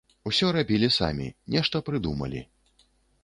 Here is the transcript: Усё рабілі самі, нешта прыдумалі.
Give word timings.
Усё 0.29 0.47
рабілі 0.55 0.89
самі, 0.95 1.27
нешта 1.55 1.81
прыдумалі. 1.89 2.41